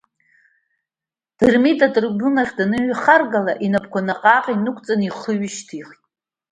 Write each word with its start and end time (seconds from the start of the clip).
Дырмит 1.37 1.79
атрибунахь 1.87 2.53
даныҩхаргала, 2.57 3.53
инапқәа 3.65 3.99
наҟ-ааҟ 4.07 4.45
инықәиҵан, 4.55 5.01
ихы 5.03 5.31
ҩышьҭихын. 5.39 5.99